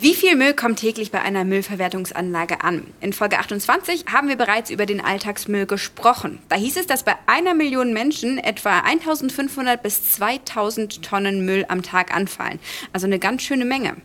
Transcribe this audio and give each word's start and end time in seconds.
Wie 0.00 0.14
viel 0.14 0.36
Müll 0.36 0.54
kommt 0.54 0.78
täglich 0.78 1.10
bei 1.10 1.20
einer 1.20 1.42
Müllverwertungsanlage 1.42 2.62
an? 2.62 2.86
In 3.00 3.12
Folge 3.12 3.40
28 3.40 4.04
haben 4.12 4.28
wir 4.28 4.36
bereits 4.36 4.70
über 4.70 4.86
den 4.86 5.00
Alltagsmüll 5.00 5.66
gesprochen. 5.66 6.38
Da 6.48 6.54
hieß 6.54 6.76
es, 6.76 6.86
dass 6.86 7.02
bei 7.02 7.16
einer 7.26 7.52
Million 7.52 7.92
Menschen 7.92 8.38
etwa 8.38 8.78
1500 8.78 9.82
bis 9.82 10.12
2000 10.12 11.02
Tonnen 11.02 11.44
Müll 11.44 11.66
am 11.66 11.82
Tag 11.82 12.14
anfallen. 12.14 12.60
Also 12.92 13.08
eine 13.08 13.18
ganz 13.18 13.42
schöne 13.42 13.64
Menge. 13.64 13.96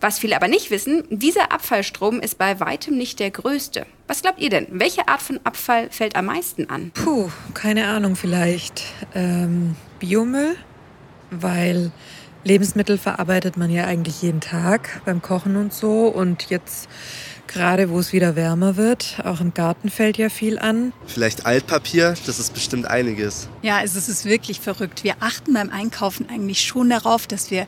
Was 0.00 0.18
viele 0.18 0.34
aber 0.34 0.48
nicht 0.48 0.72
wissen, 0.72 1.04
dieser 1.10 1.52
Abfallstrom 1.52 2.18
ist 2.18 2.38
bei 2.38 2.58
weitem 2.58 2.98
nicht 2.98 3.20
der 3.20 3.30
größte. 3.30 3.86
Was 4.08 4.22
glaubt 4.22 4.40
ihr 4.40 4.50
denn? 4.50 4.66
Welche 4.70 5.06
Art 5.06 5.22
von 5.22 5.38
Abfall 5.44 5.90
fällt 5.92 6.16
am 6.16 6.26
meisten 6.26 6.68
an? 6.70 6.90
Puh, 6.92 7.30
keine 7.54 7.86
Ahnung, 7.86 8.16
vielleicht 8.16 8.82
ähm, 9.14 9.76
Biomüll, 10.00 10.56
weil 11.30 11.92
Lebensmittel 12.46 12.96
verarbeitet 12.96 13.56
man 13.56 13.70
ja 13.70 13.86
eigentlich 13.86 14.22
jeden 14.22 14.40
Tag 14.40 15.02
beim 15.04 15.20
Kochen 15.20 15.56
und 15.56 15.74
so. 15.74 16.06
Und 16.06 16.48
jetzt 16.48 16.88
gerade, 17.48 17.90
wo 17.90 17.98
es 17.98 18.12
wieder 18.12 18.36
wärmer 18.36 18.76
wird, 18.76 19.20
auch 19.24 19.40
im 19.40 19.52
Garten 19.52 19.90
fällt 19.90 20.16
ja 20.16 20.28
viel 20.28 20.56
an. 20.60 20.92
Vielleicht 21.06 21.44
Altpapier, 21.44 22.14
das 22.24 22.38
ist 22.38 22.54
bestimmt 22.54 22.86
einiges. 22.86 23.48
Ja, 23.62 23.78
also 23.78 23.98
es 23.98 24.08
ist 24.08 24.26
wirklich 24.26 24.60
verrückt. 24.60 25.02
Wir 25.02 25.14
achten 25.18 25.54
beim 25.54 25.70
Einkaufen 25.70 26.28
eigentlich 26.30 26.60
schon 26.60 26.88
darauf, 26.88 27.26
dass 27.26 27.50
wir 27.50 27.66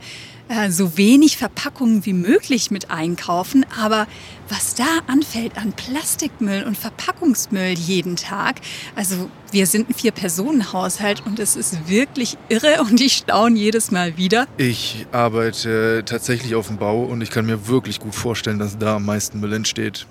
äh, 0.49 0.71
so 0.71 0.97
wenig 0.97 1.37
Verpackungen 1.37 2.05
wie 2.07 2.13
möglich 2.13 2.71
mit 2.71 2.91
einkaufen. 2.91 3.67
Aber 3.81 4.07
was 4.49 4.75
da 4.75 4.87
anfällt 5.07 5.57
an 5.57 5.73
Plastikmüll 5.73 6.65
und 6.65 6.77
Verpackungsmüll 6.77 7.73
jeden 7.73 8.17
Tag, 8.17 8.61
also 8.97 9.31
wir 9.51 9.67
sind 9.67 9.91
ein 9.91 9.95
Vier-Personen-Haushalt 9.95 11.23
und 11.27 11.39
es 11.39 11.57
ist 11.57 11.89
wirklich 11.89 12.37
irre 12.49 12.81
und 12.81 13.01
ich 13.01 13.15
staune 13.15 13.59
jedes 13.59 13.91
Mal 13.91 14.17
wieder. 14.17 14.47
Ich 14.57 15.07
arbeite 15.13 16.03
tatsächlich 16.05 16.55
auf 16.55 16.69
dem 16.69 16.79
Bau 16.79 17.05
und 17.05 17.21
ich 17.21 17.31
kann 17.31 17.47
mir 17.47 17.69
wirklich 17.69 18.01
gut 18.01 18.15
vorstellen, 18.15 18.59
dass 18.59 18.79
da 18.79 18.97
am 18.97 19.05
meisten 19.05 19.41
Müll 19.41 19.53
entsteht. 19.53 20.07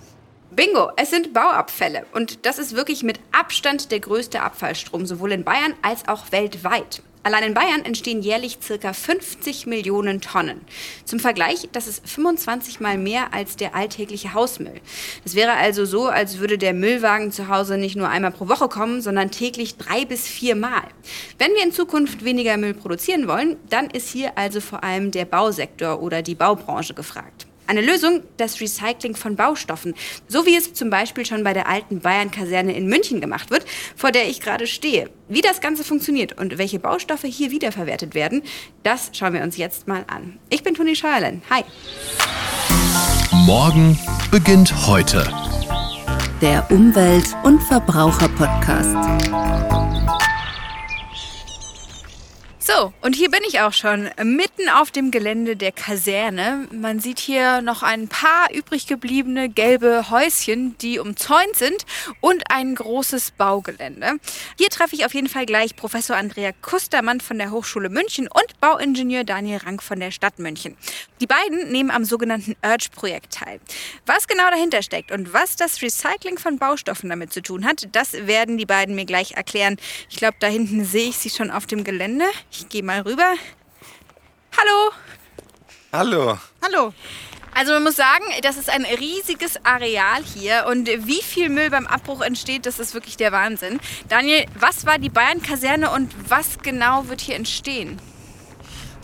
Bingo, 0.58 0.90
es 0.96 1.12
sind 1.12 1.34
Bauabfälle. 1.34 2.08
Und 2.14 2.48
das 2.48 2.58
ist 2.58 2.76
wirklich 2.76 3.04
mit 3.04 3.20
Abstand 3.32 3.92
der 3.92 4.00
größte 4.00 4.42
Abfallstrom, 4.42 5.06
sowohl 5.06 5.32
in 5.32 5.44
Bayern 5.44 5.74
als 5.84 6.08
auch 6.08 6.32
weltweit. 6.32 7.04
Allein 7.24 7.44
in 7.44 7.54
Bayern 7.54 7.84
entstehen 7.84 8.22
jährlich 8.22 8.60
ca. 8.60 8.94
50 8.94 9.66
Millionen 9.66 10.22
Tonnen. 10.22 10.62
Zum 11.04 11.20
Vergleich, 11.20 11.68
das 11.72 11.88
ist 11.88 12.08
25 12.08 12.80
mal 12.80 12.98
mehr 12.98 13.34
als 13.34 13.56
der 13.56 13.76
alltägliche 13.76 14.34
Hausmüll. 14.34 14.80
Das 15.24 15.36
wäre 15.36 15.54
also 15.54 15.86
so, 15.86 16.08
als 16.08 16.38
würde 16.38 16.58
der 16.58 16.74
Müllwagen 16.74 17.32
zu 17.32 17.48
Hause 17.50 17.78
nicht 17.78 17.96
nur 17.96 18.10
einmal 18.10 18.32
pro 18.32 18.48
Woche 18.48 18.70
kommen, 18.70 19.02
sondern 19.02 19.32
täglich 19.32 19.78
drei 19.78 20.06
bis 20.06 20.28
vier 20.28 20.56
Mal. 20.56 20.84
Wenn 21.38 21.54
wir 21.54 21.64
in 21.64 21.74
Zukunft 21.74 22.24
weniger 22.24 22.58
Müll 22.58 22.74
produzieren 22.74 23.28
wollen, 23.28 23.58
dann 23.70 23.90
ist 23.90 24.10
hier 24.10 24.38
also 24.38 24.62
vor 24.62 24.84
allem 24.84 25.12
der 25.12 25.26
Bausektor 25.26 26.02
oder 26.02 26.22
die 26.22 26.36
Baubranche 26.36 26.94
gefragt. 26.94 27.47
Eine 27.68 27.82
Lösung, 27.82 28.24
das 28.38 28.62
Recycling 28.62 29.18
von 29.18 29.36
Baustoffen, 29.36 29.94
so 30.30 30.46
wie 30.46 30.56
es 30.56 30.74
zum 30.74 30.90
Beispiel 30.90 31.26
schon 31.26 31.44
bei 31.44 31.54
der 31.54 31.68
alten 31.68 32.00
Bayern-Kaserne 32.00 32.74
in 32.74 32.88
München 32.88 33.20
gemacht 33.20 33.52
wird, 33.52 33.66
vor 33.96 34.12
der 34.12 34.30
ich 34.30 34.40
gerade 34.40 34.68
stehe. 34.68 35.10
Wie 35.28 35.42
das 35.42 35.60
Ganze 35.60 35.84
funktioniert 35.84 36.38
und 36.38 36.58
welche 36.58 36.80
Baustoffe 36.80 37.26
hier 37.26 37.52
wiederverwertet 37.52 38.16
werden, 38.16 38.42
das 38.84 39.10
schauen 39.12 39.34
wir 39.34 39.42
uns 39.42 39.58
jetzt 39.58 39.86
mal 39.86 40.06
an. 40.08 40.40
Ich 40.50 40.64
bin 40.64 40.76
Toni 40.76 40.96
Scheuerlen. 40.96 41.42
Hi. 41.50 41.64
Morgen 43.32 44.00
beginnt 44.32 44.88
heute. 44.88 45.30
Der 46.42 46.72
Umwelt- 46.72 47.36
und 47.44 47.62
Verbraucher-Podcast. 47.64 48.96
So, 52.70 52.92
und 53.00 53.16
hier 53.16 53.32
bin 53.32 53.40
ich 53.48 53.62
auch 53.62 53.72
schon, 53.72 54.10
mitten 54.22 54.68
auf 54.68 54.92
dem 54.92 55.10
Gelände 55.10 55.56
der 55.56 55.72
Kaserne. 55.72 56.68
Man 56.74 57.00
sieht 57.00 57.18
hier 57.18 57.62
noch 57.62 57.82
ein 57.82 58.10
paar 58.10 58.54
übrig 58.54 58.88
gebliebene 58.88 59.48
gelbe 59.48 60.10
Häuschen, 60.10 60.78
die 60.80 61.00
umzäunt 61.00 61.56
sind 61.56 61.86
und 62.20 62.52
ein 62.52 62.76
großes 62.76 63.32
Baugelände. 63.32 64.16
Hier 64.58 64.68
treffe 64.68 64.96
ich 64.96 65.06
auf 65.06 65.14
jeden 65.14 65.30
Fall 65.30 65.46
gleich 65.46 65.78
Professor 65.78 66.18
Andrea 66.18 66.52
Kustermann 66.62 67.22
von 67.22 67.38
der 67.38 67.52
Hochschule 67.52 67.88
München 67.88 68.28
und 68.28 68.60
Bauingenieur 68.60 69.24
Daniel 69.24 69.60
Rank 69.60 69.82
von 69.82 70.02
der 70.02 70.12
Stadt 70.12 70.38
München. 70.38 70.76
Die 71.20 71.28
beiden 71.28 71.72
nehmen 71.72 71.90
am 71.90 72.06
sogenannten 72.06 72.56
Urge-Projekt 72.64 73.34
teil. 73.34 73.60
Was 74.06 74.28
genau 74.28 74.50
dahinter 74.50 74.82
steckt 74.82 75.12
und 75.12 75.34
was 75.34 75.56
das 75.56 75.82
Recycling 75.82 76.38
von 76.38 76.60
Baustoffen 76.60 77.10
damit 77.10 77.34
zu 77.34 77.42
tun 77.42 77.66
hat, 77.66 77.88
das 77.94 78.14
werden 78.14 78.58
die 78.58 78.66
beiden 78.66 78.96
mir 78.96 79.06
gleich 79.06 79.32
erklären. 79.32 79.78
Ich 80.10 80.18
glaube, 80.18 80.38
da 80.40 80.48
hinten 80.48 80.86
sehe 80.86 81.10
ich 81.10 81.18
sie 81.18 81.30
schon 81.30 81.50
auf 81.50 81.66
dem 81.66 81.84
Gelände. 81.84 82.26
Ich 82.52 82.70
gehe 82.70 82.84
mal 82.84 83.02
rüber. 83.02 83.34
Hallo. 84.58 84.92
Hallo. 85.92 86.38
Hallo. 86.64 86.94
Also 87.54 87.74
man 87.74 87.82
muss 87.82 87.96
sagen, 87.96 88.24
das 88.44 88.56
ist 88.56 88.70
ein 88.70 88.86
riesiges 88.86 89.66
Areal 89.66 90.24
hier 90.24 90.68
und 90.70 90.88
wie 90.88 91.24
viel 91.24 91.50
Müll 91.50 91.72
beim 91.72 91.88
Abbruch 91.88 92.22
entsteht, 92.22 92.68
das 92.68 92.78
ist 92.78 92.94
wirklich 92.94 93.18
der 93.18 93.32
Wahnsinn. 93.32 93.80
Daniel, 94.10 94.46
was 94.60 94.86
war 94.86 95.00
die 95.00 95.10
Bayern-Kaserne 95.10 95.90
und 95.90 96.14
was 96.30 96.60
genau 96.60 97.10
wird 97.10 97.22
hier 97.22 97.36
entstehen? 97.36 98.00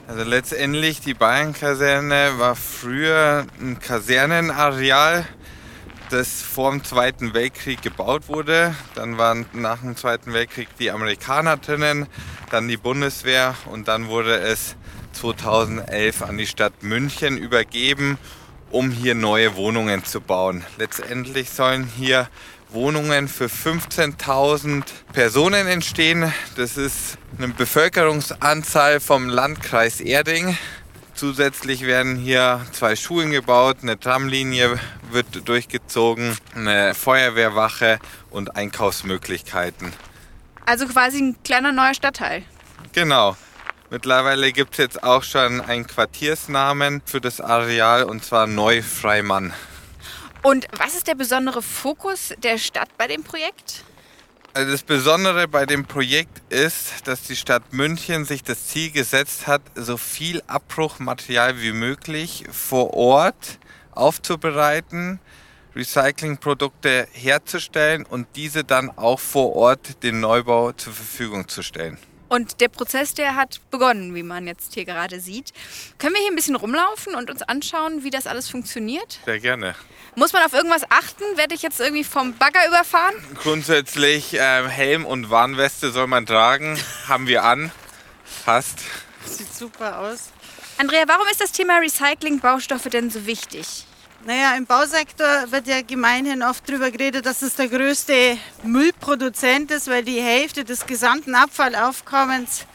Also 0.05 0.23
letztendlich 0.25 0.99
die 0.99 1.13
Bayern-Kaserne 1.13 2.33
war 2.37 2.57
früher 2.57 3.45
ein 3.61 3.79
Kasernenareal, 3.79 5.25
das 6.09 6.41
vor 6.41 6.71
dem 6.71 6.83
Zweiten 6.83 7.33
Weltkrieg 7.33 7.81
gebaut 7.81 8.27
wurde. 8.27 8.75
Dann 8.95 9.17
waren 9.17 9.45
nach 9.53 9.79
dem 9.79 9.95
Zweiten 9.95 10.33
Weltkrieg 10.33 10.67
die 10.77 10.91
Amerikaner 10.91 11.55
drinnen, 11.55 12.07
dann 12.51 12.67
die 12.67 12.75
Bundeswehr 12.75 13.55
und 13.71 13.87
dann 13.87 14.09
wurde 14.09 14.39
es 14.39 14.75
2011 15.13 16.21
an 16.21 16.37
die 16.37 16.47
Stadt 16.47 16.83
München 16.83 17.37
übergeben, 17.37 18.17
um 18.71 18.91
hier 18.91 19.15
neue 19.15 19.55
Wohnungen 19.55 20.03
zu 20.03 20.19
bauen. 20.19 20.65
Letztendlich 20.77 21.49
sollen 21.49 21.85
hier 21.85 22.27
Wohnungen 22.73 23.27
für 23.27 23.45
15.000 23.45 24.83
Personen 25.13 25.67
entstehen. 25.67 26.33
Das 26.57 26.75
ist 26.77 27.17
eine 27.37 27.49
Bevölkerungsanzahl 27.49 28.99
vom 28.99 29.29
Landkreis 29.29 30.01
Erding. 30.01 30.57
Zusätzlich 31.13 31.85
werden 31.85 32.15
hier 32.15 32.65
zwei 32.71 32.95
Schulen 32.95 33.31
gebaut, 33.31 33.77
eine 33.83 33.99
Tramlinie 33.99 34.79
wird 35.11 35.47
durchgezogen, 35.47 36.35
eine 36.55 36.95
Feuerwehrwache 36.95 37.99
und 38.31 38.55
Einkaufsmöglichkeiten. 38.55 39.93
Also 40.65 40.87
quasi 40.87 41.19
ein 41.19 41.35
kleiner 41.43 41.71
neuer 41.71 41.93
Stadtteil. 41.93 42.43
Genau. 42.93 43.37
Mittlerweile 43.91 44.51
gibt 44.51 44.71
es 44.73 44.77
jetzt 44.79 45.03
auch 45.03 45.21
schon 45.21 45.61
einen 45.61 45.85
Quartiersnamen 45.85 47.03
für 47.05 47.21
das 47.21 47.39
Areal 47.39 48.03
und 48.03 48.25
zwar 48.25 48.47
Neufreimann. 48.47 49.53
Und 50.43 50.67
was 50.77 50.93
ist 50.93 51.07
der 51.07 51.15
besondere 51.15 51.61
Fokus 51.61 52.33
der 52.43 52.57
Stadt 52.57 52.89
bei 52.97 53.07
dem 53.07 53.23
Projekt? 53.23 53.85
Also 54.53 54.71
das 54.71 54.83
Besondere 54.83 55.47
bei 55.47 55.65
dem 55.65 55.85
Projekt 55.85 56.41
ist, 56.51 57.07
dass 57.07 57.23
die 57.23 57.37
Stadt 57.37 57.71
München 57.71 58.25
sich 58.25 58.43
das 58.43 58.67
Ziel 58.67 58.91
gesetzt 58.91 59.47
hat, 59.47 59.61
so 59.73 59.95
viel 59.95 60.43
Abbruchmaterial 60.45 61.61
wie 61.61 61.71
möglich 61.71 62.43
vor 62.51 62.93
Ort 62.93 63.57
aufzubereiten, 63.93 65.19
Recyclingprodukte 65.75 67.07
herzustellen 67.13 68.05
und 68.05 68.27
diese 68.35 68.65
dann 68.65 68.91
auch 68.91 69.21
vor 69.21 69.55
Ort 69.55 70.03
den 70.03 70.19
Neubau 70.19 70.73
zur 70.73 70.93
Verfügung 70.93 71.47
zu 71.47 71.63
stellen. 71.63 71.97
Und 72.29 72.61
der 72.61 72.69
Prozess, 72.69 73.13
der 73.13 73.35
hat 73.35 73.59
begonnen, 73.69 74.15
wie 74.15 74.23
man 74.23 74.47
jetzt 74.47 74.73
hier 74.73 74.85
gerade 74.85 75.19
sieht. 75.19 75.51
Können 75.99 76.15
wir 76.15 76.21
hier 76.21 76.31
ein 76.31 76.35
bisschen 76.35 76.55
rumlaufen 76.55 77.15
und 77.15 77.29
uns 77.29 77.41
anschauen, 77.43 78.03
wie 78.03 78.09
das 78.09 78.27
alles 78.27 78.49
funktioniert? 78.49 79.19
Sehr 79.25 79.39
gerne. 79.39 79.75
Muss 80.15 80.33
man 80.33 80.43
auf 80.43 80.53
irgendwas 80.53 80.83
achten? 80.89 81.23
Werde 81.35 81.55
ich 81.55 81.61
jetzt 81.61 81.79
irgendwie 81.79 82.03
vom 82.03 82.35
Bagger 82.37 82.67
überfahren? 82.67 83.15
Grundsätzlich 83.41 84.35
äh, 84.35 84.67
Helm 84.67 85.05
und 85.05 85.29
Warnweste 85.29 85.91
soll 85.91 86.07
man 86.07 86.25
tragen. 86.25 86.79
Haben 87.07 87.27
wir 87.27 87.43
an. 87.43 87.71
Passt. 88.45 88.79
Sieht 89.25 89.53
super 89.53 89.99
aus. 89.99 90.29
Andrea, 90.77 91.03
warum 91.07 91.27
ist 91.31 91.41
das 91.41 91.51
Thema 91.51 91.77
Recycling 91.77 92.39
Baustoffe 92.39 92.89
denn 92.89 93.09
so 93.09 93.25
wichtig? 93.25 93.85
Naja, 94.25 94.55
im 94.55 94.65
Bausektor 94.65 95.51
wird 95.51 95.67
ja 95.67 95.81
gemeinhin 95.81 96.43
oft 96.43 96.67
darüber 96.69 96.89
geredet, 96.91 97.25
dass 97.25 97.41
es 97.41 97.55
der 97.55 97.67
größte 97.67 98.37
Müllproduzent 98.63 99.69
ist, 99.69 99.89
weil 99.89 100.05
die 100.05 100.21
Hälfte 100.21 100.63
des 100.63 100.85
gesamten 100.85 101.35
Abfallaufkommens 101.35 102.65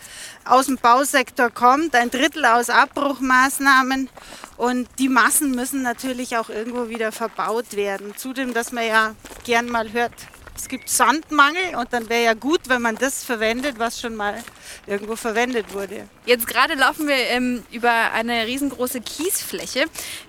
aus 0.45 0.67
dem 0.67 0.77
Bausektor 0.77 1.49
kommt, 1.49 1.95
ein 1.95 2.11
Drittel 2.11 2.45
aus 2.45 2.69
Abbruchmaßnahmen 2.69 4.11
und 4.59 4.89
die 4.99 5.09
Massen 5.09 5.53
müssen 5.53 5.81
natürlich 5.81 6.37
auch 6.37 6.51
irgendwo 6.51 6.91
wieder 6.91 7.13
verbaut 7.13 7.75
werden. 7.77 8.15
Zudem, 8.15 8.53
dass 8.53 8.71
man 8.73 8.87
ja 8.87 9.15
gern 9.45 9.71
mal 9.71 9.91
hört, 9.93 10.13
es 10.59 10.69
gibt 10.69 10.89
Sandmangel 10.89 11.77
und 11.77 11.93
dann 11.93 12.09
wäre 12.09 12.25
ja 12.25 12.35
gut, 12.35 12.61
wenn 12.69 12.83
man 12.83 12.97
das 12.97 13.25
verwendet, 13.25 13.79
was 13.79 14.01
schon 14.01 14.15
mal 14.17 14.43
irgendwo 14.87 15.17
verwendet 15.17 15.73
wurde. 15.73 16.09
Jetzt 16.27 16.47
gerade 16.47 16.75
laufen 16.75 17.07
wir 17.07 17.17
ähm, 17.17 17.65
über 17.71 18.13
eine 18.13 18.47
riesengroße 18.47 19.01
Kiesfläche. 19.01 19.85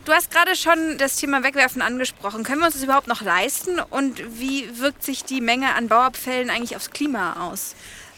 Du 0.05 0.13
hast 0.13 0.31
gerade 0.31 0.55
schon 0.55 0.97
das 0.97 1.15
Thema 1.15 1.43
Wegwerfen 1.43 1.81
angesprochen. 1.81 2.43
Können 2.43 2.59
wir 2.59 2.67
uns 2.67 2.75
das 2.75 2.83
überhaupt 2.83 3.07
noch 3.07 3.21
leisten 3.21 3.79
und 3.79 4.21
wie 4.39 4.79
wirkt 4.79 5.03
sich 5.03 5.23
die 5.23 5.41
Menge 5.41 5.73
an 5.75 5.87
Bauabfällen 5.87 6.49
eigentlich 6.49 6.75
aufs 6.75 6.91
Klima 6.91 7.47
aus? 7.49 7.75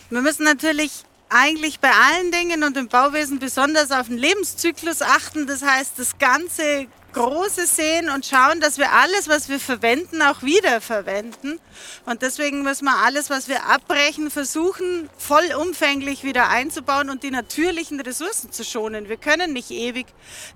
Wir 0.09 0.21
müssen 0.21 0.43
natürlich 0.43 1.05
eigentlich 1.29 1.79
bei 1.79 1.91
allen 1.91 2.31
Dingen 2.31 2.63
und 2.63 2.75
im 2.75 2.89
Bauwesen 2.89 3.39
besonders 3.39 3.91
auf 3.91 4.07
den 4.07 4.17
Lebenszyklus 4.17 5.01
achten. 5.01 5.47
Das 5.47 5.63
heißt, 5.63 5.97
das 5.97 6.17
ganze 6.19 6.87
Große 7.13 7.65
sehen 7.65 8.09
und 8.09 8.25
schauen, 8.25 8.59
dass 8.59 8.77
wir 8.77 8.91
alles, 8.91 9.27
was 9.27 9.49
wir 9.49 9.59
verwenden, 9.59 10.21
auch 10.21 10.43
wiederverwenden. 10.43 11.59
Und 12.05 12.21
deswegen 12.21 12.63
müssen 12.63 12.85
wir 12.85 12.95
alles, 13.03 13.29
was 13.29 13.47
wir 13.47 13.65
abbrechen, 13.65 14.31
versuchen, 14.31 15.09
vollumfänglich 15.17 16.23
wieder 16.23 16.49
einzubauen 16.49 17.09
und 17.09 17.23
die 17.23 17.31
natürlichen 17.31 17.99
Ressourcen 17.99 18.51
zu 18.51 18.63
schonen. 18.63 19.09
Wir 19.09 19.17
können 19.17 19.53
nicht 19.53 19.71
ewig 19.71 20.07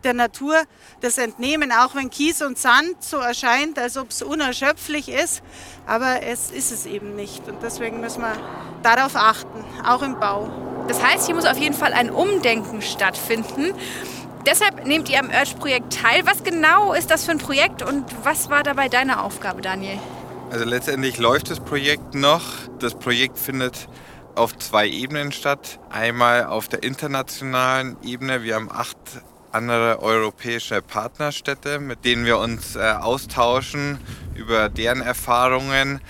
der 0.03 0.13
Natur 0.13 0.63
das 1.01 1.17
entnehmen, 1.17 1.71
auch 1.71 1.95
wenn 1.95 2.09
Kies 2.09 2.41
und 2.41 2.57
Sand 2.57 3.03
so 3.03 3.17
erscheint, 3.17 3.77
als 3.77 3.97
ob 3.97 4.11
es 4.11 4.21
unerschöpflich 4.21 5.09
ist. 5.09 5.41
Aber 5.85 6.23
es 6.23 6.51
ist 6.51 6.71
es 6.71 6.85
eben 6.85 7.15
nicht. 7.15 7.47
Und 7.47 7.61
deswegen 7.63 7.99
müssen 7.99 8.21
wir 8.21 8.35
darauf 8.81 9.15
achten, 9.15 9.63
auch 9.85 10.01
im 10.01 10.19
Bau. 10.19 10.85
Das 10.87 11.01
heißt, 11.01 11.25
hier 11.25 11.35
muss 11.35 11.45
auf 11.45 11.57
jeden 11.57 11.75
Fall 11.75 11.93
ein 11.93 12.09
Umdenken 12.09 12.81
stattfinden. 12.81 13.73
Deshalb 14.45 14.85
nehmt 14.85 15.09
ihr 15.09 15.19
am 15.19 15.29
Urge-Projekt 15.29 15.93
teil. 15.93 16.21
Was 16.25 16.43
genau 16.43 16.93
ist 16.93 17.09
das 17.09 17.25
für 17.25 17.31
ein 17.31 17.39
Projekt 17.39 17.81
und 17.81 18.05
was 18.23 18.49
war 18.49 18.61
dabei 18.61 18.89
deine 18.89 19.23
Aufgabe, 19.23 19.61
Daniel? 19.61 19.97
Also 20.51 20.65
letztendlich 20.65 21.17
läuft 21.17 21.49
das 21.49 21.59
Projekt 21.59 22.13
noch. 22.13 22.43
Das 22.79 22.93
Projekt 22.93 23.39
findet 23.39 23.87
auf 24.35 24.55
zwei 24.57 24.87
Ebenen 24.87 25.31
statt. 25.31 25.79
Einmal 25.89 26.45
auf 26.45 26.67
der 26.67 26.83
internationalen 26.83 27.97
Ebene. 28.03 28.43
Wir 28.43 28.55
haben 28.55 28.69
acht 28.71 28.97
andere 29.51 30.03
europäische 30.03 30.81
Partnerstädte, 30.81 31.79
mit 31.79 32.05
denen 32.05 32.25
wir 32.25 32.37
uns 32.37 32.75
äh, 32.75 32.81
austauschen 32.81 33.97
über 34.35 34.69
deren 34.69 35.01
Erfahrungen 35.01 36.01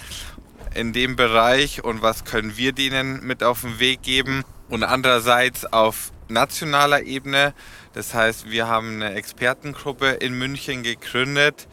in 0.74 0.92
dem 0.92 1.16
Bereich 1.16 1.84
und 1.84 2.02
was 2.02 2.26
können 2.26 2.58
wir 2.58 2.74
denen 2.74 3.26
mit 3.26 3.44
auf 3.44 3.62
den 3.62 3.80
Weg 3.80 4.02
geben. 4.02 4.44
Und 4.68 4.84
andererseits 4.84 5.72
auf 5.72 6.12
nationaler 6.30 7.04
Ebene 7.04 7.54
das 7.96 8.14
heißt, 8.14 8.52
wir 8.52 8.68
haben 8.68 9.02
eine 9.02 9.14
Expertengruppe 9.14 10.10
in 10.10 10.38
München 10.38 10.84
gegründet 10.84 11.66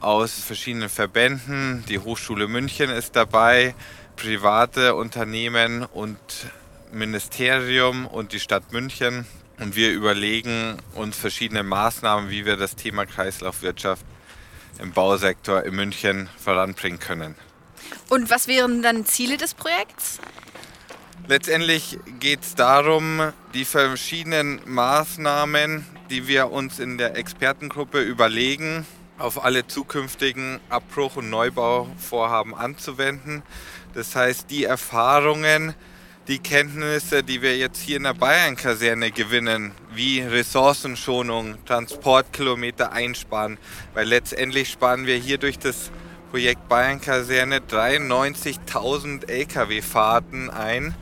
aus 0.00 0.32
verschiedenen 0.32 0.88
Verbänden. 0.88 1.84
Die 1.90 1.98
Hochschule 1.98 2.48
München 2.48 2.88
ist 2.88 3.16
dabei, 3.16 3.74
private 4.16 4.94
Unternehmen 4.94 5.84
und 5.84 6.18
Ministerium 6.90 8.06
und 8.06 8.32
die 8.32 8.40
Stadt 8.40 8.72
München. 8.72 9.26
Und 9.60 9.76
wir 9.76 9.92
überlegen 9.92 10.78
uns 10.94 11.18
verschiedene 11.18 11.62
Maßnahmen, 11.62 12.30
wie 12.30 12.46
wir 12.46 12.56
das 12.56 12.74
Thema 12.74 13.04
Kreislaufwirtschaft 13.04 14.06
im 14.78 14.92
Bausektor 14.92 15.64
in 15.64 15.76
München 15.76 16.30
voranbringen 16.42 16.98
können. 16.98 17.34
Und 18.08 18.30
was 18.30 18.48
wären 18.48 18.80
dann 18.80 19.04
Ziele 19.04 19.36
des 19.36 19.52
Projekts? 19.52 20.18
Letztendlich 21.30 21.98
geht 22.20 22.40
es 22.40 22.54
darum, 22.54 23.34
die 23.52 23.66
verschiedenen 23.66 24.62
Maßnahmen, 24.64 25.84
die 26.08 26.26
wir 26.26 26.50
uns 26.50 26.78
in 26.78 26.96
der 26.96 27.18
Expertengruppe 27.18 28.00
überlegen, 28.00 28.86
auf 29.18 29.44
alle 29.44 29.66
zukünftigen 29.66 30.58
Abbruch- 30.70 31.16
und 31.16 31.28
Neubauvorhaben 31.28 32.54
anzuwenden. 32.54 33.42
Das 33.92 34.16
heißt, 34.16 34.50
die 34.50 34.64
Erfahrungen, 34.64 35.74
die 36.28 36.38
Kenntnisse, 36.38 37.22
die 37.22 37.42
wir 37.42 37.58
jetzt 37.58 37.82
hier 37.82 37.98
in 37.98 38.04
der 38.04 38.14
Bayern-Kaserne 38.14 39.10
gewinnen, 39.10 39.72
wie 39.92 40.22
Ressourcenschonung, 40.22 41.62
Transportkilometer 41.66 42.92
einsparen, 42.92 43.58
weil 43.92 44.08
letztendlich 44.08 44.70
sparen 44.70 45.04
wir 45.04 45.16
hier 45.16 45.36
durch 45.36 45.58
das 45.58 45.90
Projekt 46.30 46.70
Bayern-Kaserne 46.70 47.58
93.000 47.58 49.28
Lkw-Fahrten 49.28 50.48
ein 50.48 50.94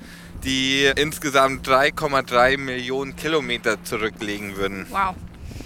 die 0.44 0.90
insgesamt 0.96 1.66
3,3 1.66 2.58
Millionen 2.58 3.16
Kilometer 3.16 3.82
zurücklegen 3.84 4.56
würden. 4.56 4.86
Wow. 4.90 5.14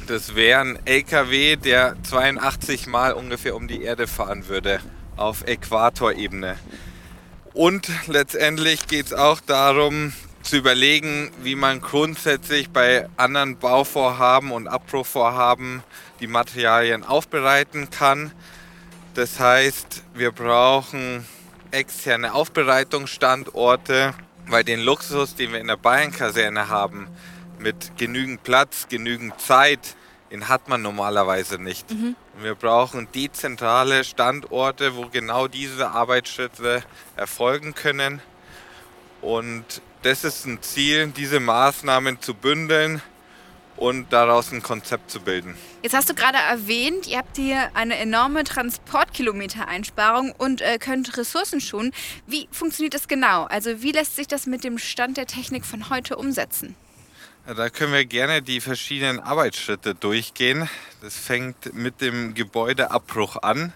Das 0.06 0.34
wäre 0.34 0.60
ein 0.60 0.78
LKW, 0.86 1.56
der 1.56 1.96
82 2.02 2.86
Mal 2.86 3.12
ungefähr 3.12 3.54
um 3.54 3.68
die 3.68 3.82
Erde 3.82 4.06
fahren 4.06 4.48
würde, 4.48 4.80
auf 5.16 5.46
Äquatorebene. 5.46 6.56
Und 7.52 7.88
letztendlich 8.06 8.86
geht 8.86 9.06
es 9.06 9.12
auch 9.12 9.40
darum, 9.40 10.12
zu 10.42 10.56
überlegen, 10.56 11.30
wie 11.42 11.54
man 11.54 11.80
grundsätzlich 11.80 12.70
bei 12.70 13.08
anderen 13.16 13.58
Bauvorhaben 13.58 14.52
und 14.52 14.68
Abbruchvorhaben 14.68 15.82
die 16.20 16.26
Materialien 16.26 17.04
aufbereiten 17.04 17.90
kann. 17.90 18.32
Das 19.14 19.38
heißt, 19.38 20.02
wir 20.14 20.32
brauchen 20.32 21.26
externe 21.70 22.34
Aufbereitungsstandorte, 22.34 24.14
weil 24.50 24.64
den 24.64 24.80
Luxus, 24.80 25.34
den 25.34 25.52
wir 25.52 25.60
in 25.60 25.68
der 25.68 25.76
Bayern-Kaserne 25.76 26.68
haben, 26.68 27.08
mit 27.58 27.96
genügend 27.96 28.42
Platz, 28.42 28.86
genügend 28.88 29.40
Zeit, 29.40 29.96
den 30.30 30.48
hat 30.48 30.68
man 30.68 30.82
normalerweise 30.82 31.60
nicht. 31.60 31.90
Mhm. 31.90 32.16
Wir 32.40 32.54
brauchen 32.54 33.08
dezentrale 33.12 34.04
Standorte, 34.04 34.96
wo 34.96 35.06
genau 35.06 35.48
diese 35.48 35.90
Arbeitsschritte 35.90 36.82
erfolgen 37.16 37.74
können. 37.74 38.20
Und 39.20 39.82
das 40.02 40.24
ist 40.24 40.46
ein 40.46 40.62
Ziel, 40.62 41.08
diese 41.08 41.40
Maßnahmen 41.40 42.20
zu 42.20 42.34
bündeln 42.34 43.02
und 43.80 44.12
daraus 44.12 44.52
ein 44.52 44.62
Konzept 44.62 45.10
zu 45.10 45.20
bilden. 45.20 45.56
Jetzt 45.82 45.94
hast 45.94 46.08
du 46.08 46.14
gerade 46.14 46.38
erwähnt, 46.38 47.08
ihr 47.08 47.18
habt 47.18 47.36
hier 47.36 47.70
eine 47.74 47.96
enorme 47.96 48.44
Transportkilometer-Einsparung 48.44 50.32
und 50.36 50.60
äh, 50.60 50.78
könnt 50.78 51.16
Ressourcen 51.16 51.60
schonen. 51.60 51.92
Wie 52.26 52.46
funktioniert 52.52 52.94
das 52.94 53.08
genau? 53.08 53.44
Also 53.44 53.82
wie 53.82 53.92
lässt 53.92 54.16
sich 54.16 54.28
das 54.28 54.46
mit 54.46 54.62
dem 54.62 54.78
Stand 54.78 55.16
der 55.16 55.26
Technik 55.26 55.64
von 55.64 55.90
heute 55.90 56.16
umsetzen? 56.16 56.76
Da 57.46 57.70
können 57.70 57.94
wir 57.94 58.04
gerne 58.04 58.42
die 58.42 58.60
verschiedenen 58.60 59.18
Arbeitsschritte 59.18 59.94
durchgehen. 59.94 60.68
Das 61.00 61.16
fängt 61.16 61.74
mit 61.74 62.02
dem 62.02 62.34
Gebäudeabbruch 62.34 63.36
an. 63.42 63.72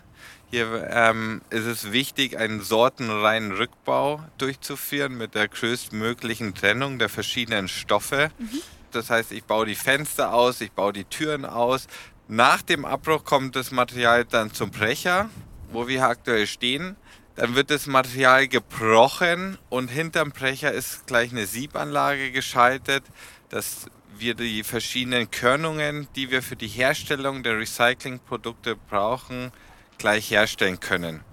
Hier 0.50 0.86
ähm, 0.90 1.40
ist 1.50 1.64
es 1.64 1.90
wichtig, 1.90 2.38
einen 2.38 2.60
sortenreinen 2.60 3.52
Rückbau 3.52 4.22
durchzuführen 4.38 5.16
mit 5.16 5.34
der 5.34 5.48
größtmöglichen 5.48 6.54
Trennung 6.54 6.98
der 6.98 7.08
verschiedenen 7.08 7.66
Stoffe. 7.68 8.30
Mhm. 8.38 8.60
Das 8.94 9.10
heißt, 9.10 9.32
ich 9.32 9.44
baue 9.44 9.66
die 9.66 9.74
Fenster 9.74 10.32
aus, 10.32 10.60
ich 10.60 10.72
baue 10.72 10.92
die 10.92 11.04
Türen 11.04 11.44
aus. 11.44 11.86
Nach 12.28 12.62
dem 12.62 12.84
Abbruch 12.84 13.24
kommt 13.24 13.56
das 13.56 13.70
Material 13.70 14.24
dann 14.24 14.52
zum 14.52 14.70
Brecher, 14.70 15.28
wo 15.72 15.88
wir 15.88 16.04
aktuell 16.04 16.46
stehen. 16.46 16.96
Dann 17.36 17.54
wird 17.56 17.70
das 17.70 17.86
Material 17.86 18.46
gebrochen 18.46 19.58
und 19.68 19.88
hinterm 19.88 20.30
Brecher 20.30 20.72
ist 20.72 21.06
gleich 21.06 21.32
eine 21.32 21.46
Siebanlage 21.46 22.30
geschaltet, 22.30 23.04
dass 23.48 23.86
wir 24.16 24.34
die 24.34 24.62
verschiedenen 24.62 25.30
Körnungen, 25.30 26.06
die 26.14 26.30
wir 26.30 26.42
für 26.42 26.56
die 26.56 26.68
Herstellung 26.68 27.42
der 27.42 27.58
Recyclingprodukte 27.58 28.76
brauchen, 28.76 29.50
gleich 29.98 30.30
herstellen 30.30 30.78
können. 30.78 31.24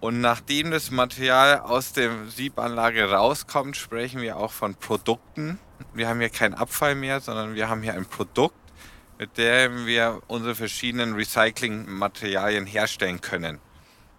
Und 0.00 0.20
nachdem 0.20 0.70
das 0.70 0.90
Material 0.90 1.60
aus 1.60 1.92
der 1.92 2.10
Siebanlage 2.28 3.10
rauskommt, 3.10 3.76
sprechen 3.76 4.20
wir 4.20 4.36
auch 4.36 4.52
von 4.52 4.74
Produkten. 4.74 5.58
Wir 5.94 6.08
haben 6.08 6.20
hier 6.20 6.30
keinen 6.30 6.54
Abfall 6.54 6.94
mehr, 6.94 7.20
sondern 7.20 7.54
wir 7.54 7.68
haben 7.68 7.82
hier 7.82 7.94
ein 7.94 8.06
Produkt, 8.06 8.56
mit 9.18 9.38
dem 9.38 9.86
wir 9.86 10.22
unsere 10.26 10.54
verschiedenen 10.54 11.14
Recyclingmaterialien 11.14 12.66
herstellen 12.66 13.20
können. 13.20 13.60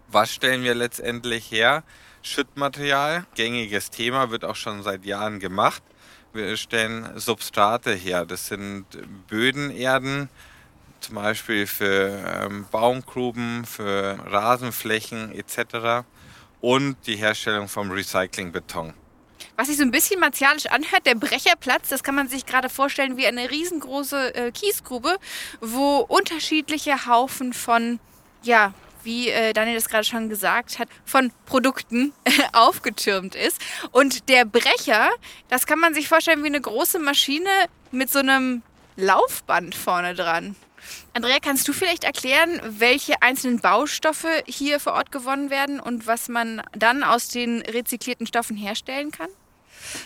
Was 0.08 0.32
stellen 0.32 0.62
wir 0.62 0.74
letztendlich 0.74 1.50
her? 1.50 1.84
Schüttmaterial, 2.22 3.26
gängiges 3.34 3.90
Thema, 3.90 4.30
wird 4.30 4.44
auch 4.44 4.56
schon 4.56 4.82
seit 4.82 5.04
Jahren 5.04 5.38
gemacht. 5.38 5.82
Wir 6.32 6.56
stellen 6.56 7.18
Substrate 7.18 7.94
her. 7.94 8.26
Das 8.26 8.48
sind 8.48 8.86
Bödenerden, 9.28 10.28
zum 11.00 11.14
Beispiel 11.14 11.66
für 11.66 12.24
ähm, 12.26 12.66
Baumgruben, 12.70 13.64
für 13.64 14.18
Rasenflächen 14.26 15.32
etc. 15.32 16.06
und 16.60 16.96
die 17.06 17.16
Herstellung 17.16 17.68
vom 17.68 17.90
Recyclingbeton. 17.90 18.94
Was 19.58 19.66
sich 19.66 19.76
so 19.76 19.82
ein 19.82 19.90
bisschen 19.90 20.20
martialisch 20.20 20.66
anhört, 20.66 21.04
der 21.04 21.16
Brecherplatz, 21.16 21.88
das 21.88 22.04
kann 22.04 22.14
man 22.14 22.28
sich 22.28 22.46
gerade 22.46 22.68
vorstellen 22.68 23.16
wie 23.16 23.26
eine 23.26 23.50
riesengroße 23.50 24.34
äh, 24.36 24.52
Kiesgrube, 24.52 25.16
wo 25.60 25.96
unterschiedliche 25.96 27.06
Haufen 27.06 27.52
von, 27.52 27.98
ja, 28.44 28.72
wie 29.02 29.30
äh, 29.30 29.52
Daniel 29.52 29.74
das 29.74 29.88
gerade 29.88 30.04
schon 30.04 30.28
gesagt 30.28 30.78
hat, 30.78 30.88
von 31.04 31.32
Produkten 31.44 32.12
aufgetürmt 32.52 33.34
ist. 33.34 33.60
Und 33.90 34.28
der 34.28 34.44
Brecher, 34.44 35.10
das 35.48 35.66
kann 35.66 35.80
man 35.80 35.92
sich 35.92 36.06
vorstellen 36.06 36.44
wie 36.44 36.48
eine 36.48 36.60
große 36.60 37.00
Maschine 37.00 37.50
mit 37.90 38.12
so 38.12 38.20
einem 38.20 38.62
Laufband 38.94 39.74
vorne 39.74 40.14
dran. 40.14 40.54
Andrea, 41.14 41.38
kannst 41.42 41.66
du 41.66 41.72
vielleicht 41.72 42.04
erklären, 42.04 42.60
welche 42.62 43.22
einzelnen 43.22 43.58
Baustoffe 43.58 44.28
hier 44.46 44.78
vor 44.78 44.92
Ort 44.92 45.10
gewonnen 45.10 45.50
werden 45.50 45.80
und 45.80 46.06
was 46.06 46.28
man 46.28 46.62
dann 46.76 47.02
aus 47.02 47.26
den 47.26 47.60
rezyklierten 47.62 48.28
Stoffen 48.28 48.56
herstellen 48.56 49.10
kann? 49.10 49.28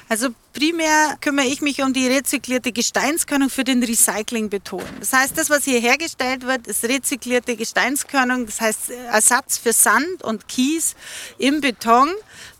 Also 0.08 0.28
primär 0.52 1.16
kümmere 1.20 1.46
ich 1.46 1.60
mich 1.60 1.82
um 1.82 1.92
die 1.92 2.06
rezyklierte 2.06 2.72
Gesteinskörnung 2.72 3.50
für 3.50 3.64
den 3.64 3.82
Recyclingbeton. 3.82 4.82
Das 5.00 5.12
heißt, 5.12 5.36
das, 5.36 5.50
was 5.50 5.64
hier 5.64 5.80
hergestellt 5.80 6.46
wird, 6.46 6.66
ist 6.66 6.84
rezyklierte 6.84 7.56
Gesteinskörnung, 7.56 8.46
das 8.46 8.60
heißt 8.60 8.90
Ersatz 9.10 9.58
für 9.58 9.72
Sand 9.72 10.22
und 10.22 10.48
Kies 10.48 10.94
im 11.38 11.60
Beton. 11.60 12.08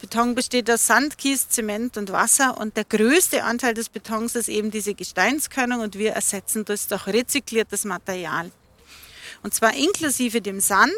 Beton 0.00 0.35
besteht 0.35 0.71
aus 0.71 0.87
Sand, 0.87 1.19
Kies, 1.19 1.49
Zement 1.49 1.97
und 1.97 2.11
Wasser 2.12 2.59
und 2.59 2.76
der 2.76 2.85
größte 2.85 3.45
Anteil 3.45 3.75
des 3.75 3.88
Betons 3.88 4.35
ist 4.35 4.49
eben 4.49 4.71
diese 4.71 4.95
Gesteinskörnung 4.95 5.81
und 5.81 5.99
wir 5.99 6.12
ersetzen 6.12 6.64
das 6.64 6.88
durch 6.88 7.07
rezykliertes 7.07 7.85
Material. 7.85 8.50
Und 9.42 9.52
zwar 9.54 9.75
inklusive 9.75 10.40
dem 10.40 10.61
Sand. 10.61 10.92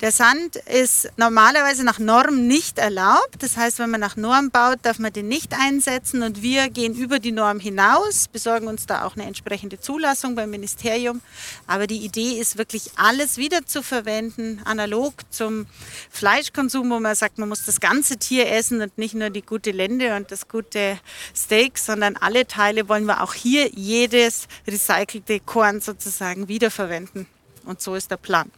Der 0.00 0.10
Sand 0.10 0.56
ist 0.56 1.08
normalerweise 1.16 1.84
nach 1.84 1.98
Norm 1.98 2.46
nicht 2.46 2.78
erlaubt. 2.78 3.36
Das 3.40 3.56
heißt, 3.56 3.78
wenn 3.78 3.90
man 3.90 4.00
nach 4.00 4.16
Norm 4.16 4.50
baut, 4.50 4.78
darf 4.82 4.98
man 4.98 5.12
den 5.12 5.28
nicht 5.28 5.52
einsetzen 5.52 6.22
und 6.22 6.42
wir 6.42 6.70
gehen 6.70 6.94
über 6.94 7.20
die 7.20 7.30
Norm 7.30 7.60
hinaus, 7.60 8.28
besorgen 8.28 8.66
uns 8.66 8.86
da 8.86 9.04
auch 9.04 9.14
eine 9.14 9.26
entsprechende 9.26 9.78
Zulassung 9.78 10.34
beim 10.34 10.50
Ministerium. 10.50 11.20
Aber 11.66 11.86
die 11.86 11.98
Idee 11.98 12.40
ist 12.40 12.58
wirklich 12.58 12.90
alles 12.96 13.36
wieder 13.36 13.64
zu 13.64 13.82
verwenden, 13.82 14.60
analog 14.64 15.14
zum 15.30 15.66
Fleischkonsum, 16.10 16.90
wo 16.90 16.98
man 16.98 17.14
sagt, 17.14 17.38
man 17.38 17.48
muss 17.48 17.64
das 17.64 17.80
ganze 17.80 18.16
Tier 18.16 18.50
essen 18.50 18.80
und 18.80 18.98
nicht 18.98 19.14
nur 19.14 19.30
die 19.30 19.42
gute 19.42 19.70
Lende 19.70 20.16
und 20.16 20.32
das 20.32 20.48
gute 20.48 20.98
Steak, 21.34 21.78
sondern 21.78 22.16
alle 22.16 22.46
Teile 22.46 22.88
wollen 22.88 23.04
wir 23.04 23.22
auch 23.22 23.34
hier 23.34 23.68
jedes 23.68 24.48
recycelte 24.66 25.38
Korn 25.40 25.80
sozusagen 25.80 26.48
wiederverwenden. 26.48 27.26
Und 27.64 27.80
so 27.80 27.94
ist 27.94 28.10
der 28.10 28.16
Plan. 28.16 28.50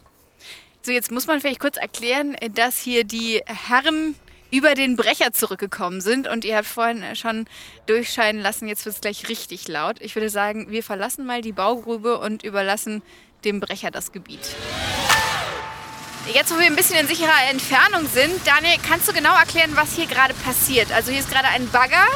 So, 0.83 0.93
jetzt 0.93 1.11
muss 1.11 1.27
man 1.27 1.41
vielleicht 1.41 1.61
kurz 1.61 1.77
erklären, 1.77 2.37
dass 2.55 2.79
hier 2.79 3.05
die 3.05 3.43
Herren 3.47 4.15
über 4.51 4.75
den 4.75 4.97
Brecher 4.97 5.33
zurückgekommen 5.33 6.01
sind 6.01 6.29
und 6.29 6.45
ihr 6.45 6.57
habt 6.57 6.67
vorhin 6.67 7.05
schon 7.17 7.47
durchscheinen 7.87 8.41
lassen, 8.41 8.69
jetzt 8.69 8.85
wird 8.85 8.95
es 8.95 9.01
gleich 9.01 9.29
richtig 9.29 9.67
laut. 9.69 10.01
Ich 10.01 10.15
würde 10.15 10.31
sagen, 10.31 10.71
wir 10.71 10.83
verlassen 10.83 11.27
mal 11.27 11.43
die 11.43 11.53
Baugrube 11.53 12.19
und 12.19 12.45
überlassen 12.45 13.03
dem 13.45 13.61
Brecher 13.61 13.91
das 13.91 14.13
Gebiet. 14.13 14.55
Jetzt, 16.33 16.53
wo 16.53 16.59
wir 16.59 16.67
ein 16.67 16.77
bisschen 16.77 16.99
in 16.99 17.07
sicherer 17.07 17.51
Entfernung 17.51 18.07
sind, 18.09 18.33
Daniel, 18.45 18.77
kannst 18.89 19.09
du 19.09 19.13
genau 19.13 19.37
erklären, 19.37 19.73
was 19.75 19.95
hier 19.95 20.07
gerade 20.07 20.35
passiert? 20.35 20.91
Also 20.93 21.11
hier 21.11 21.21
ist 21.21 21.31
gerade 21.31 21.49
ein 21.49 21.69
Bagger 21.71 22.07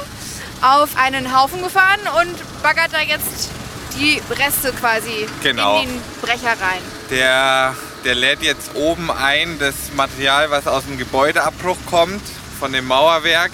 auf 0.63 0.97
einen 0.97 1.37
Haufen 1.37 1.63
gefahren 1.63 2.01
und 2.21 2.63
baggert 2.63 2.93
da 2.93 3.01
jetzt 3.01 3.51
die 3.99 4.21
Reste 4.31 4.73
quasi 4.73 5.27
Genau. 5.43 5.81
in 5.83 5.89
den 5.89 6.03
Brecher 6.21 6.51
rein. 6.61 6.83
Der, 7.11 7.75
der 8.05 8.15
lädt 8.15 8.43
jetzt 8.43 8.75
oben 8.75 9.11
ein 9.11 9.59
das 9.59 9.75
Material, 9.95 10.51
was 10.51 10.67
aus 10.67 10.85
dem 10.85 10.99
Gebäudeabbruch 10.99 11.79
kommt, 11.89 12.23
von 12.59 12.73
dem 12.73 12.87
Mauerwerk. 12.87 13.53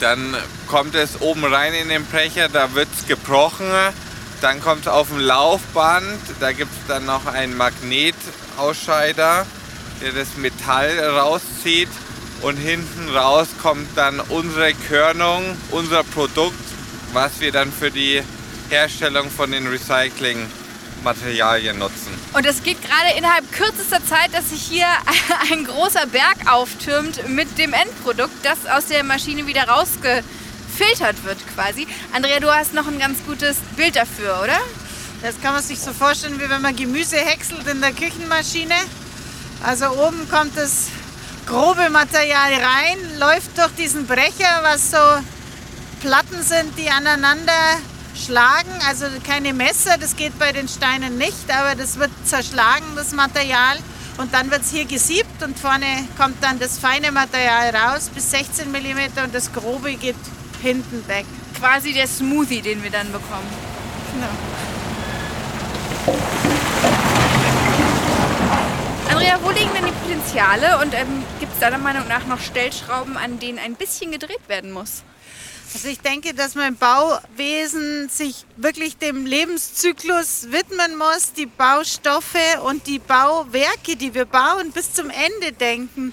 Dann 0.00 0.36
kommt 0.66 0.94
es 0.94 1.20
oben 1.20 1.44
rein 1.44 1.74
in 1.74 1.88
den 1.88 2.04
Brecher, 2.06 2.48
da 2.48 2.74
wird 2.74 2.88
es 2.98 3.06
gebrochen. 3.06 3.70
Dann 4.40 4.60
kommt 4.60 4.82
es 4.82 4.88
auf 4.88 5.08
dem 5.08 5.20
Laufband, 5.20 6.18
da 6.40 6.50
gibt 6.50 6.72
es 6.72 6.86
dann 6.88 7.04
noch 7.06 7.26
einen 7.26 7.56
Magnetausscheider, 7.56 9.46
der 10.00 10.12
das 10.12 10.36
Metall 10.36 10.98
rauszieht. 10.98 11.88
Und 12.40 12.56
hinten 12.56 13.08
raus 13.14 13.46
kommt 13.62 13.96
dann 13.96 14.18
unsere 14.18 14.74
Körnung, 14.74 15.56
unser 15.70 16.02
Produkt, 16.02 16.58
was 17.12 17.38
wir 17.38 17.52
dann 17.52 17.72
für 17.72 17.92
die 17.92 18.20
Herstellung 18.72 19.30
von 19.30 19.52
den 19.52 19.66
Recyclingmaterialien 19.66 21.78
nutzen. 21.78 22.08
Und 22.32 22.46
es 22.46 22.62
geht 22.62 22.80
gerade 22.80 23.18
innerhalb 23.18 23.52
kürzester 23.52 24.02
Zeit, 24.02 24.32
dass 24.32 24.48
sich 24.48 24.62
hier 24.62 24.86
ein 25.52 25.64
großer 25.64 26.06
Berg 26.06 26.50
auftürmt 26.50 27.28
mit 27.28 27.58
dem 27.58 27.74
Endprodukt, 27.74 28.32
das 28.42 28.64
aus 28.64 28.86
der 28.86 29.04
Maschine 29.04 29.46
wieder 29.46 29.68
rausgefiltert 29.68 31.22
wird 31.24 31.36
quasi. 31.54 31.86
Andrea, 32.14 32.40
du 32.40 32.50
hast 32.50 32.72
noch 32.72 32.88
ein 32.88 32.98
ganz 32.98 33.18
gutes 33.26 33.58
Bild 33.76 33.94
dafür, 33.94 34.40
oder? 34.42 34.58
Das 35.20 35.38
kann 35.42 35.52
man 35.52 35.62
sich 35.62 35.78
so 35.78 35.92
vorstellen, 35.92 36.40
wie 36.40 36.48
wenn 36.48 36.62
man 36.62 36.74
Gemüse 36.74 37.18
häckselt 37.18 37.66
in 37.66 37.82
der 37.82 37.92
Küchenmaschine. 37.92 38.76
Also 39.62 39.90
oben 39.90 40.26
kommt 40.30 40.56
das 40.56 40.88
grobe 41.46 41.90
Material 41.90 42.54
rein, 42.54 43.18
läuft 43.18 43.58
durch 43.58 43.72
diesen 43.72 44.06
Brecher, 44.06 44.62
was 44.62 44.90
so 44.90 44.96
Platten 46.00 46.42
sind, 46.42 46.78
die 46.78 46.88
aneinander 46.88 47.52
schlagen. 48.14 48.70
Also 48.88 49.06
keine 49.26 49.52
Messer, 49.52 49.98
das 49.98 50.16
geht 50.16 50.38
bei 50.38 50.52
den 50.52 50.68
Steinen 50.68 51.18
nicht, 51.18 51.50
aber 51.50 51.74
das 51.74 51.98
wird 51.98 52.10
zerschlagen, 52.24 52.86
das 52.96 53.12
Material. 53.12 53.78
Und 54.18 54.34
dann 54.34 54.50
wird 54.50 54.62
es 54.62 54.70
hier 54.70 54.84
gesiebt 54.84 55.42
und 55.42 55.58
vorne 55.58 55.86
kommt 56.18 56.42
dann 56.42 56.58
das 56.58 56.78
feine 56.78 57.10
Material 57.12 57.74
raus 57.74 58.10
bis 58.14 58.30
16 58.30 58.70
mm 58.70 59.24
und 59.24 59.34
das 59.34 59.52
grobe 59.52 59.94
geht 59.94 60.16
hinten 60.60 61.06
weg. 61.08 61.24
Quasi 61.58 61.92
der 61.92 62.06
Smoothie, 62.06 62.60
den 62.60 62.82
wir 62.82 62.90
dann 62.90 63.10
bekommen. 63.10 63.48
Genau. 64.14 64.28
Andrea, 69.08 69.38
wo 69.42 69.50
liegen 69.50 69.70
denn 69.72 69.86
die 69.86 69.92
Potenziale 69.92 70.78
und 70.80 70.94
ähm, 70.94 71.24
gibt 71.40 71.52
es 71.54 71.60
deiner 71.60 71.78
Meinung 71.78 72.06
nach 72.08 72.26
noch 72.26 72.40
Stellschrauben, 72.40 73.16
an 73.16 73.38
denen 73.38 73.58
ein 73.58 73.74
bisschen 73.74 74.10
gedreht 74.10 74.46
werden 74.48 74.72
muss? 74.72 75.02
Also 75.74 75.88
ich 75.88 76.00
denke, 76.00 76.34
dass 76.34 76.54
man 76.54 76.68
im 76.68 76.76
Bauwesen 76.76 78.10
sich 78.10 78.44
wirklich 78.56 78.98
dem 78.98 79.24
Lebenszyklus 79.24 80.48
widmen 80.50 80.98
muss, 80.98 81.32
die 81.32 81.46
Baustoffe 81.46 82.60
und 82.64 82.86
die 82.86 82.98
Bauwerke, 82.98 83.96
die 83.96 84.12
wir 84.12 84.26
bauen, 84.26 84.70
bis 84.72 84.92
zum 84.92 85.08
Ende 85.08 85.52
denken. 85.52 86.12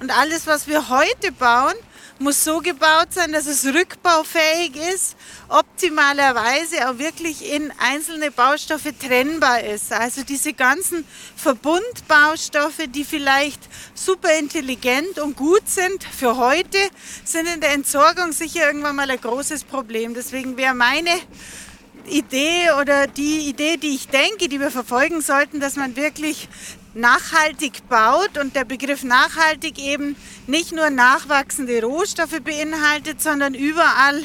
Und 0.00 0.10
alles, 0.10 0.46
was 0.46 0.66
wir 0.68 0.90
heute 0.90 1.32
bauen, 1.32 1.74
muss 2.18 2.42
so 2.42 2.58
gebaut 2.58 3.08
sein, 3.10 3.32
dass 3.32 3.46
es 3.46 3.64
rückbaufähig 3.66 4.76
ist, 4.94 5.16
optimalerweise 5.48 6.88
auch 6.88 6.98
wirklich 6.98 7.52
in 7.52 7.72
einzelne 7.78 8.30
Baustoffe 8.30 8.92
trennbar 8.98 9.62
ist. 9.62 9.92
Also 9.92 10.22
diese 10.24 10.52
ganzen 10.52 11.04
Verbundbaustoffe, 11.36 12.86
die 12.88 13.04
vielleicht 13.04 13.60
super 13.94 14.36
intelligent 14.38 15.18
und 15.18 15.36
gut 15.36 15.68
sind 15.68 16.02
für 16.04 16.36
heute, 16.36 16.78
sind 17.24 17.46
in 17.48 17.60
der 17.60 17.72
Entsorgung 17.72 18.32
sicher 18.32 18.66
irgendwann 18.66 18.96
mal 18.96 19.10
ein 19.10 19.20
großes 19.20 19.64
Problem. 19.64 20.14
Deswegen 20.14 20.56
wäre 20.56 20.74
meine 20.74 21.10
Idee 22.08 22.70
oder 22.80 23.06
die 23.06 23.48
Idee, 23.48 23.76
die 23.76 23.94
ich 23.94 24.08
denke, 24.08 24.48
die 24.48 24.60
wir 24.60 24.70
verfolgen 24.70 25.20
sollten, 25.20 25.60
dass 25.60 25.76
man 25.76 25.96
wirklich 25.96 26.48
nachhaltig 26.98 27.88
baut 27.88 28.38
und 28.38 28.56
der 28.56 28.64
Begriff 28.64 29.04
nachhaltig 29.04 29.78
eben 29.78 30.16
nicht 30.46 30.72
nur 30.72 30.90
nachwachsende 30.90 31.82
Rohstoffe 31.82 32.40
beinhaltet, 32.42 33.22
sondern 33.22 33.54
überall, 33.54 34.22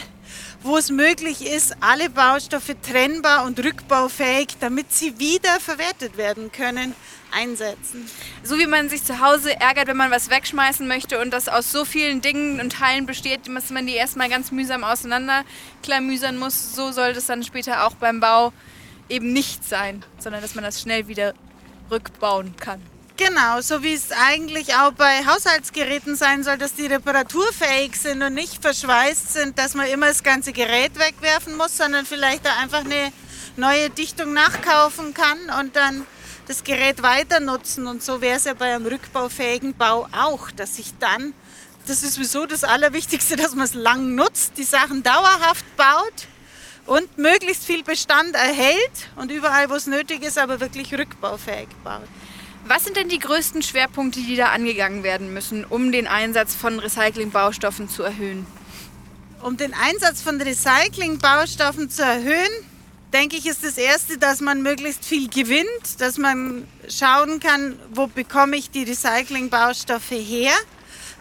wo 0.64 0.78
es 0.78 0.90
möglich 0.90 1.46
ist, 1.46 1.76
alle 1.82 2.10
Baustoffe 2.10 2.76
trennbar 2.82 3.46
und 3.46 3.64
rückbaufähig, 3.64 4.48
damit 4.60 4.92
sie 4.92 5.20
wieder 5.20 5.60
verwertet 5.60 6.18
werden 6.18 6.52
können, 6.52 6.96
einsetzen. 7.32 8.10
So 8.44 8.58
wie 8.58 8.68
man 8.68 8.90
sich 8.90 9.04
zu 9.04 9.20
Hause 9.20 9.60
ärgert, 9.60 9.88
wenn 9.88 9.98
man 9.98 10.12
was 10.12 10.30
wegschmeißen 10.30 10.88
möchte 10.88 11.20
und 11.20 11.32
das 11.32 11.50
aus 11.50 11.72
so 11.72 11.86
vielen 11.86 12.22
Dingen 12.22 12.60
und 12.60 12.74
Teilen 12.74 13.06
besteht, 13.06 13.42
dass 13.48 13.70
man 13.70 13.86
die 13.86 13.94
erstmal 13.94 14.30
ganz 14.30 14.52
mühsam 14.52 14.84
auseinanderklamüsern 14.84 16.38
muss, 16.38 16.76
so 16.76 16.92
soll 16.92 17.14
das 17.14 17.28
dann 17.28 17.44
später 17.44 17.86
auch 17.86 17.96
beim 17.96 18.20
Bau 18.20 18.52
eben 19.10 19.32
nicht 19.34 19.64
sein, 19.68 20.04
sondern 20.18 20.42
dass 20.42 20.56
man 20.56 20.64
das 20.64 20.82
schnell 20.82 21.08
wieder 21.08 21.34
rückbauen 21.90 22.56
kann. 22.58 22.82
Genau, 23.16 23.62
so 23.62 23.84
wie 23.84 23.94
es 23.94 24.12
eigentlich 24.12 24.74
auch 24.74 24.92
bei 24.94 25.24
Haushaltsgeräten 25.26 26.16
sein 26.16 26.44
soll, 26.44 26.58
dass 26.58 26.74
die 26.74 26.88
reparaturfähig 26.88 27.96
sind 27.96 28.24
und 28.24 28.34
nicht 28.34 28.60
verschweißt 28.62 29.34
sind, 29.34 29.60
dass 29.60 29.76
man 29.76 29.86
immer 29.88 30.08
das 30.08 30.24
ganze 30.24 30.52
Gerät 30.52 30.98
wegwerfen 30.98 31.56
muss, 31.56 31.78
sondern 31.78 32.08
vielleicht 32.08 32.44
da 32.44 32.58
einfach 32.58 32.84
eine 32.84 33.14
neue 33.56 33.92
Dichtung 33.92 34.34
nachkaufen 34.34 35.14
kann 35.14 35.38
und 35.60 35.76
dann 35.76 36.08
das 36.48 36.64
Gerät 36.64 37.04
weiter 37.04 37.40
nutzen. 37.40 37.86
Und 37.86 38.02
so 38.02 38.20
wäre 38.20 38.38
es 38.38 38.46
ja 38.46 38.56
bei 38.56 38.74
einem 38.74 38.88
rückbaufähigen 38.88 39.76
Bau 39.76 40.08
auch, 40.12 40.50
dass 40.50 40.78
sich 40.78 40.94
dann, 41.00 41.34
das 41.86 42.02
ist 42.02 42.16
sowieso 42.16 42.48
das 42.48 42.64
Allerwichtigste, 42.64 43.36
dass 43.36 43.54
man 43.54 43.66
es 43.66 43.76
lang 43.76 44.16
nutzt, 44.16 44.58
die 44.58 44.64
Sachen 44.64 45.04
dauerhaft 45.04 45.66
baut 45.78 46.28
und 46.86 47.18
möglichst 47.18 47.66
viel 47.66 47.84
Bestand 47.84 48.36
erhält 48.36 49.10
und 49.16 49.32
überall, 49.32 49.70
wo 49.70 49.76
es 49.76 49.88
nötig 49.88 50.24
ist, 50.24 50.38
aber 50.38 50.60
wirklich 50.60 50.94
rückbaufähig 50.94 51.70
baut. 51.84 52.08
Was 52.66 52.86
sind 52.86 52.96
denn 52.96 53.10
die 53.10 53.20
größten 53.20 53.62
Schwerpunkte, 53.62 54.22
die 54.22 54.36
da 54.36 54.48
angegangen 54.48 55.04
werden 55.04 55.34
müssen, 55.34 55.66
um 55.66 55.92
den 55.92 56.08
Einsatz 56.08 56.56
von 56.56 56.80
Recyclingbaustoffen 56.80 57.90
zu 57.90 58.04
erhöhen? 58.04 58.46
Um 59.42 59.58
den 59.58 59.74
Einsatz 59.74 60.22
von 60.22 60.40
Recyclingbaustoffen 60.40 61.90
zu 61.90 62.04
erhöhen, 62.04 62.52
denke 63.12 63.36
ich, 63.36 63.46
ist 63.46 63.64
das 63.64 63.78
Erste, 63.78 64.18
dass 64.18 64.40
man 64.40 64.62
möglichst 64.62 65.04
viel 65.04 65.30
gewinnt, 65.30 66.00
dass 66.00 66.18
man 66.18 66.66
schauen 66.88 67.42
kann, 67.42 67.78
wo 67.94 68.08
bekomme 68.08 68.56
ich 68.56 68.72
die 68.72 68.84
Recyclingbaustoffe 68.84 70.12
her. 70.12 70.54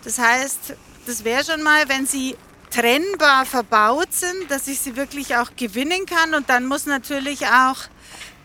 Das 0.04 0.18
heißt, 0.18 0.74
das 1.06 1.24
wäre 1.24 1.44
schon 1.44 1.62
mal, 1.62 1.88
wenn 1.88 2.06
sie 2.06 2.36
trennbar 2.72 3.44
verbaut 3.44 4.12
sind, 4.12 4.50
dass 4.50 4.66
ich 4.68 4.80
sie 4.80 4.96
wirklich 4.96 5.36
auch 5.36 5.50
gewinnen 5.56 6.06
kann. 6.06 6.34
Und 6.34 6.48
dann 6.48 6.66
muss 6.66 6.86
natürlich 6.86 7.46
auch 7.46 7.76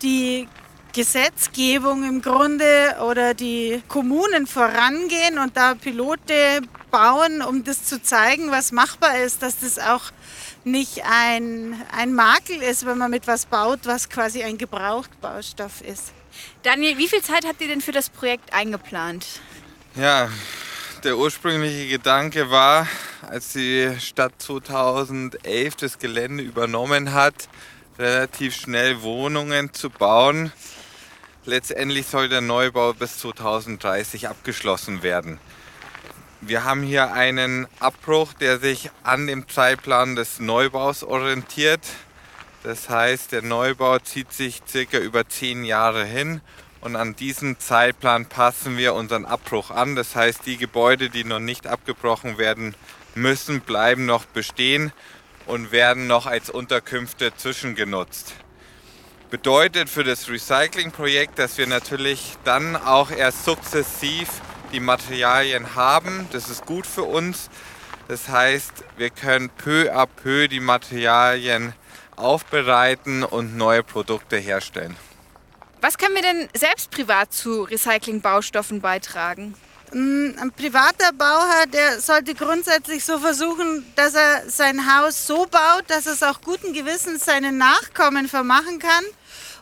die 0.02 0.48
Gesetzgebung 0.92 2.04
im 2.04 2.22
Grunde 2.22 2.96
oder 3.08 3.34
die 3.34 3.82
Kommunen 3.88 4.46
vorangehen 4.46 5.38
und 5.38 5.56
da 5.56 5.74
Pilote 5.74 6.60
bauen, 6.90 7.42
um 7.42 7.64
das 7.64 7.84
zu 7.84 8.02
zeigen, 8.02 8.50
was 8.50 8.72
machbar 8.72 9.18
ist, 9.18 9.42
dass 9.42 9.60
das 9.60 9.78
auch 9.78 10.04
nicht 10.64 11.02
ein, 11.04 11.80
ein 11.96 12.14
Makel 12.14 12.62
ist, 12.62 12.86
wenn 12.86 12.98
man 12.98 13.10
mit 13.10 13.26
was 13.26 13.46
baut, 13.46 13.80
was 13.84 14.08
quasi 14.08 14.42
ein 14.42 14.58
Gebrauchtbaustoff 14.58 15.82
ist. 15.82 16.12
Daniel, 16.62 16.96
wie 16.98 17.08
viel 17.08 17.22
Zeit 17.22 17.46
habt 17.46 17.60
ihr 17.60 17.68
denn 17.68 17.80
für 17.80 17.92
das 17.92 18.10
Projekt 18.10 18.52
eingeplant? 18.52 19.26
Ja, 19.94 20.30
der 21.04 21.16
ursprüngliche 21.16 21.88
Gedanke 21.88 22.50
war, 22.50 22.88
als 23.22 23.52
die 23.52 23.92
Stadt 24.00 24.32
2011 24.38 25.76
das 25.76 25.98
Gelände 25.98 26.42
übernommen 26.42 27.12
hat, 27.12 27.48
relativ 27.98 28.56
schnell 28.56 29.02
Wohnungen 29.02 29.72
zu 29.72 29.90
bauen. 29.90 30.52
Letztendlich 31.44 32.06
soll 32.06 32.28
der 32.28 32.40
Neubau 32.40 32.92
bis 32.94 33.18
2030 33.18 34.28
abgeschlossen 34.28 35.02
werden. 35.02 35.38
Wir 36.40 36.64
haben 36.64 36.82
hier 36.82 37.12
einen 37.12 37.66
Abbruch, 37.80 38.32
der 38.32 38.58
sich 38.58 38.90
an 39.02 39.26
dem 39.26 39.48
Zeitplan 39.48 40.16
des 40.16 40.40
Neubaus 40.40 41.04
orientiert. 41.04 41.86
Das 42.62 42.88
heißt, 42.88 43.32
der 43.32 43.42
Neubau 43.42 43.98
zieht 44.00 44.32
sich 44.32 44.62
circa 44.66 44.98
über 44.98 45.28
zehn 45.28 45.64
Jahre 45.64 46.04
hin 46.04 46.40
und 46.80 46.96
an 46.96 47.16
diesen 47.16 47.58
Zeitplan 47.58 48.26
passen 48.26 48.76
wir 48.76 48.94
unseren 48.94 49.24
Abbruch 49.24 49.70
an. 49.70 49.96
Das 49.96 50.14
heißt, 50.14 50.46
die 50.46 50.56
Gebäude, 50.56 51.10
die 51.10 51.24
noch 51.24 51.40
nicht 51.40 51.66
abgebrochen 51.66 52.38
werden 52.38 52.74
müssen, 53.14 53.60
bleiben 53.60 54.06
noch 54.06 54.24
bestehen 54.24 54.92
und 55.46 55.72
werden 55.72 56.06
noch 56.06 56.26
als 56.26 56.50
Unterkünfte 56.50 57.34
zwischengenutzt. 57.36 58.34
Bedeutet 59.30 59.90
für 59.90 60.04
das 60.04 60.28
Recyclingprojekt, 60.28 61.38
dass 61.38 61.58
wir 61.58 61.66
natürlich 61.66 62.36
dann 62.44 62.76
auch 62.76 63.10
erst 63.10 63.44
sukzessiv 63.44 64.28
die 64.72 64.80
Materialien 64.80 65.74
haben. 65.74 66.28
Das 66.32 66.48
ist 66.48 66.64
gut 66.64 66.86
für 66.86 67.02
uns. 67.02 67.50
Das 68.08 68.28
heißt, 68.28 68.72
wir 68.96 69.10
können 69.10 69.50
peu 69.50 69.92
à 69.92 70.06
peu 70.06 70.48
die 70.48 70.60
Materialien 70.60 71.74
aufbereiten 72.16 73.22
und 73.22 73.56
neue 73.56 73.82
Produkte 73.82 74.38
herstellen. 74.38 74.96
Was 75.80 75.96
können 75.96 76.16
wir 76.16 76.22
denn 76.22 76.48
selbst 76.54 76.90
privat 76.90 77.32
zu 77.32 77.62
Recyclingbaustoffen 77.62 78.80
beitragen? 78.80 79.54
Mm, 79.92 80.30
ein 80.38 80.50
privater 80.50 81.12
Bauherr, 81.12 81.66
der 81.66 82.00
sollte 82.00 82.34
grundsätzlich 82.34 83.04
so 83.04 83.18
versuchen, 83.20 83.86
dass 83.94 84.14
er 84.14 84.50
sein 84.50 84.92
Haus 84.92 85.26
so 85.26 85.46
baut, 85.46 85.84
dass 85.86 86.06
es 86.06 86.22
auch 86.24 86.40
guten 86.40 86.72
Gewissens 86.72 87.24
seinen 87.24 87.58
Nachkommen 87.58 88.28
vermachen 88.28 88.80
kann 88.80 89.04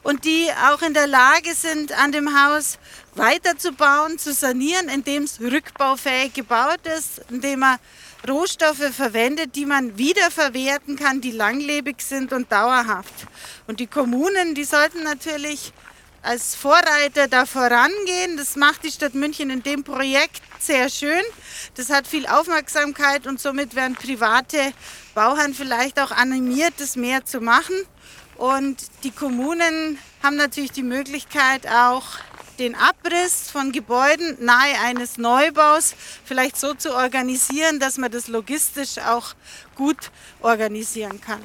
und 0.02 0.24
die 0.24 0.48
auch 0.70 0.80
in 0.80 0.94
der 0.94 1.06
Lage 1.06 1.54
sind, 1.54 1.92
an 1.92 2.12
dem 2.12 2.28
Haus 2.34 2.78
weiterzubauen, 3.14 4.18
zu 4.18 4.32
sanieren, 4.32 4.88
indem 4.88 5.24
es 5.24 5.38
rückbaufähig 5.40 6.32
gebaut 6.32 6.80
ist, 6.96 7.20
indem 7.28 7.62
er 7.62 7.78
Rohstoffe 8.26 8.94
verwendet, 8.94 9.54
die 9.54 9.66
man 9.66 9.98
wiederverwerten 9.98 10.96
kann, 10.96 11.20
die 11.20 11.30
langlebig 11.30 12.00
sind 12.00 12.32
und 12.32 12.50
dauerhaft. 12.50 13.14
Und 13.66 13.80
die 13.80 13.86
Kommunen, 13.86 14.54
die 14.54 14.64
sollten 14.64 15.02
natürlich 15.02 15.72
als 16.26 16.56
Vorreiter 16.56 17.28
da 17.28 17.46
vorangehen. 17.46 18.36
Das 18.36 18.56
macht 18.56 18.82
die 18.82 18.90
Stadt 18.90 19.14
München 19.14 19.48
in 19.48 19.62
dem 19.62 19.84
Projekt 19.84 20.42
sehr 20.58 20.88
schön. 20.88 21.22
Das 21.76 21.88
hat 21.88 22.08
viel 22.08 22.26
Aufmerksamkeit 22.26 23.26
und 23.26 23.40
somit 23.40 23.76
werden 23.76 23.94
private 23.94 24.72
Bauherren 25.14 25.54
vielleicht 25.54 26.00
auch 26.00 26.10
animiert, 26.10 26.74
das 26.78 26.96
mehr 26.96 27.24
zu 27.24 27.40
machen. 27.40 27.76
Und 28.36 28.76
die 29.04 29.12
Kommunen 29.12 29.98
haben 30.22 30.36
natürlich 30.36 30.72
die 30.72 30.82
Möglichkeit 30.82 31.66
auch 31.68 32.04
den 32.58 32.74
Abriss 32.74 33.50
von 33.50 33.70
Gebäuden 33.70 34.36
nahe 34.40 34.80
eines 34.84 35.18
Neubaus 35.18 35.94
vielleicht 36.24 36.56
so 36.56 36.74
zu 36.74 36.94
organisieren, 36.94 37.78
dass 37.78 37.98
man 37.98 38.10
das 38.10 38.28
logistisch 38.28 38.98
auch 38.98 39.34
gut 39.74 40.10
organisieren 40.40 41.20
kann. 41.20 41.42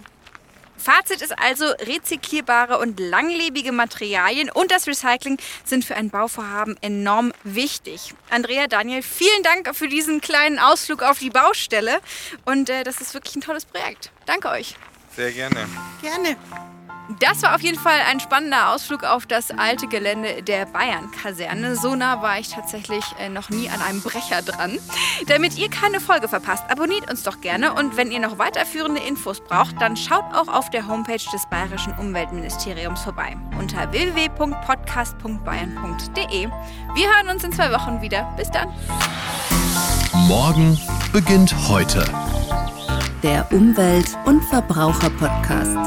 Fazit 0.82 1.22
ist 1.22 1.38
also, 1.38 1.66
rezyklierbare 1.66 2.80
und 2.80 3.00
langlebige 3.00 3.72
Materialien 3.72 4.50
und 4.50 4.72
das 4.72 4.88
Recycling 4.88 5.38
sind 5.64 5.86
für 5.86 5.96
ein 5.96 6.10
Bauvorhaben 6.10 6.76
enorm 6.82 7.34
wichtig. 7.44 8.14
Andrea, 8.30 8.68
Daniel, 8.68 9.04
vielen 9.04 9.44
Dank 9.44 9.76
für 9.76 9.88
diesen 9.88 10.22
kleinen 10.22 10.58
Ausflug 10.58 11.04
auf 11.04 11.20
die 11.20 11.30
Baustelle 11.30 12.00
und 12.46 12.70
äh, 12.70 12.84
das 12.84 13.00
ist 13.00 13.14
wirklich 13.14 13.36
ein 13.36 13.42
tolles 13.42 13.66
Projekt. 13.66 14.12
Danke 14.26 14.50
euch. 14.50 14.76
Sehr 15.16 15.32
gerne. 15.32 15.68
Gerne. 16.02 16.36
Das 17.20 17.44
war 17.44 17.56
auf 17.56 17.62
jeden 17.62 17.80
Fall 17.80 18.00
ein 18.10 18.20
spannender 18.20 18.74
Ausflug 18.74 19.04
auf 19.04 19.26
das 19.26 19.52
alte 19.52 19.88
Gelände 19.88 20.44
der 20.44 20.66
Bayern-Kaserne. 20.66 21.76
So 21.76 21.96
nah 21.96 22.22
war 22.22 22.40
ich 22.40 22.50
tatsächlich 22.50 23.04
äh, 23.20 23.30
noch 23.30 23.50
nie 23.50 23.70
an 23.70 23.82
einem 23.82 24.02
Brecher 24.02 24.42
dran. 24.42 24.78
Damit 25.28 25.58
ihr 25.58 25.70
keine 25.70 26.00
Folge 26.00 26.28
verpasst, 26.28 26.64
abonniert 26.70 27.10
uns 27.10 27.24
doch 27.24 27.42
gerne. 27.42 27.74
Und 27.74 27.98
wenn 27.98 28.12
ihr 28.12 28.20
noch 28.20 28.38
weiterführende 28.38 29.02
Infos 29.02 29.42
braucht, 29.42 29.82
dann 29.82 29.98
schaut 29.98 30.26
auch 30.34 30.48
auf 30.48 30.70
der 30.70 30.88
Homepage 30.88 31.24
des 31.34 31.48
Bayerischen 31.50 31.94
Umweltministeriums 31.98 33.02
vorbei. 33.02 33.36
Unter 33.60 33.92
www.podcast.bayern.de. 33.92 36.48
Wir 36.94 37.08
hören 37.16 37.30
uns 37.30 37.44
in 37.44 37.52
zwei 37.52 37.72
Wochen 37.72 38.02
wieder. 38.02 38.32
Bis 38.38 38.50
dann. 38.52 38.70
Morgen 40.28 40.80
beginnt 41.12 41.54
heute. 41.68 42.06
Der 43.24 43.52
Umwelt- 43.52 44.16
und 44.26 44.44
Verbraucher-Podcast. 44.46 45.78